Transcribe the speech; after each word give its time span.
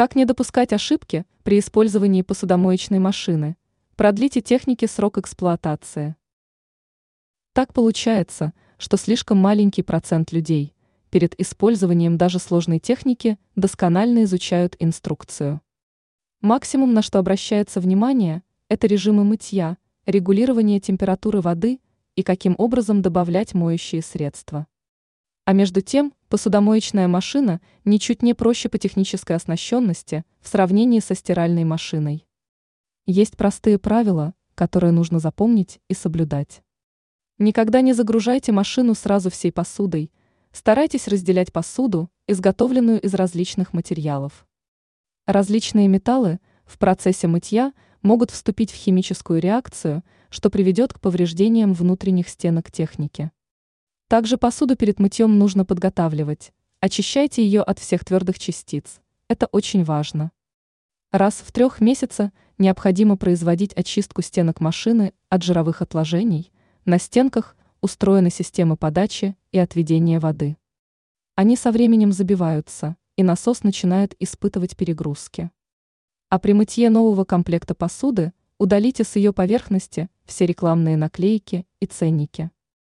Как 0.00 0.16
не 0.16 0.24
допускать 0.24 0.72
ошибки 0.72 1.26
при 1.42 1.58
использовании 1.58 2.22
посудомоечной 2.22 2.98
машины? 2.98 3.58
Продлите 3.96 4.40
техники 4.40 4.86
срок 4.86 5.18
эксплуатации. 5.18 6.16
Так 7.52 7.74
получается, 7.74 8.54
что 8.78 8.96
слишком 8.96 9.36
маленький 9.36 9.82
процент 9.82 10.32
людей 10.32 10.74
перед 11.10 11.38
использованием 11.38 12.16
даже 12.16 12.38
сложной 12.38 12.78
техники 12.78 13.38
досконально 13.56 14.24
изучают 14.24 14.74
инструкцию. 14.78 15.60
Максимум, 16.40 16.94
на 16.94 17.02
что 17.02 17.18
обращается 17.18 17.78
внимание, 17.78 18.42
это 18.70 18.86
режимы 18.86 19.24
мытья, 19.24 19.76
регулирование 20.06 20.80
температуры 20.80 21.42
воды 21.42 21.78
и 22.16 22.22
каким 22.22 22.54
образом 22.56 23.02
добавлять 23.02 23.52
моющие 23.52 24.00
средства. 24.00 24.66
А 25.50 25.52
между 25.52 25.80
тем, 25.80 26.14
посудомоечная 26.28 27.08
машина 27.08 27.60
ничуть 27.84 28.22
не 28.22 28.34
проще 28.34 28.68
по 28.68 28.78
технической 28.78 29.34
оснащенности 29.34 30.24
в 30.40 30.46
сравнении 30.46 31.00
со 31.00 31.16
стиральной 31.16 31.64
машиной. 31.64 32.28
Есть 33.04 33.36
простые 33.36 33.76
правила, 33.76 34.34
которые 34.54 34.92
нужно 34.92 35.18
запомнить 35.18 35.80
и 35.88 35.94
соблюдать. 35.94 36.62
Никогда 37.38 37.80
не 37.80 37.94
загружайте 37.94 38.52
машину 38.52 38.94
сразу 38.94 39.28
всей 39.28 39.50
посудой, 39.50 40.12
старайтесь 40.52 41.08
разделять 41.08 41.52
посуду, 41.52 42.12
изготовленную 42.28 43.00
из 43.00 43.12
различных 43.14 43.72
материалов. 43.72 44.46
Различные 45.26 45.88
металлы 45.88 46.38
в 46.64 46.78
процессе 46.78 47.26
мытья 47.26 47.72
могут 48.02 48.30
вступить 48.30 48.70
в 48.70 48.76
химическую 48.76 49.40
реакцию, 49.40 50.04
что 50.28 50.48
приведет 50.48 50.92
к 50.92 51.00
повреждениям 51.00 51.74
внутренних 51.74 52.28
стенок 52.28 52.70
техники. 52.70 53.32
Также 54.10 54.38
посуду 54.38 54.74
перед 54.74 54.98
мытьем 54.98 55.38
нужно 55.38 55.64
подготавливать. 55.64 56.52
Очищайте 56.80 57.44
ее 57.44 57.62
от 57.62 57.78
всех 57.78 58.04
твердых 58.04 58.40
частиц. 58.40 59.00
Это 59.28 59.46
очень 59.52 59.84
важно. 59.84 60.32
Раз 61.12 61.34
в 61.34 61.52
трех 61.52 61.80
месяца 61.80 62.32
необходимо 62.58 63.16
производить 63.16 63.72
очистку 63.74 64.20
стенок 64.22 64.60
машины 64.60 65.12
от 65.28 65.44
жировых 65.44 65.80
отложений. 65.80 66.50
На 66.84 66.98
стенках 66.98 67.56
устроены 67.82 68.30
системы 68.30 68.76
подачи 68.76 69.36
и 69.52 69.60
отведения 69.60 70.18
воды. 70.18 70.56
Они 71.36 71.54
со 71.54 71.70
временем 71.70 72.10
забиваются, 72.10 72.96
и 73.14 73.22
насос 73.22 73.62
начинает 73.62 74.16
испытывать 74.18 74.76
перегрузки. 74.76 75.52
А 76.30 76.40
при 76.40 76.52
мытье 76.52 76.90
нового 76.90 77.24
комплекта 77.24 77.76
посуды 77.76 78.32
удалите 78.58 79.04
с 79.04 79.14
ее 79.14 79.32
поверхности 79.32 80.10
все 80.24 80.46
рекламные 80.46 80.96
наклейки 80.96 81.64
и 81.78 81.86
ценники. 81.86 82.50